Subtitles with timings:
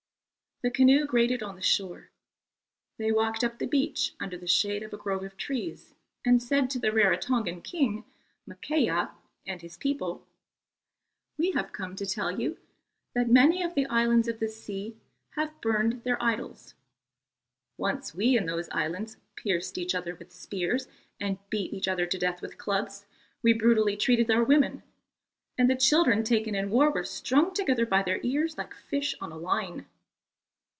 [0.63, 2.11] The canoe grated on the shore.
[2.99, 6.69] They walked up the beach under the shade of a grove of trees and said
[6.69, 8.05] to the Rarotongan king,
[8.47, 9.09] Makea,
[9.47, 10.27] and his people:
[11.35, 12.59] "We have come to tell you
[13.15, 14.97] that many of the islands of the sea
[15.31, 16.75] have burned their idols.
[17.79, 20.87] Once we in those islands pierced each other with spears
[21.19, 23.07] and beat each other to death with clubs;
[23.41, 24.83] we brutally treated our women,
[25.57, 29.31] and the children taken in war were strung together by their ears like fish on
[29.31, 29.87] a line.